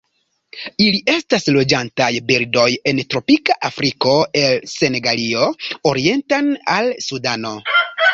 [0.83, 5.45] Ili estas loĝantaj birdoj en tropika Afriko el Senegalio
[5.93, 7.53] orienten al Sudano.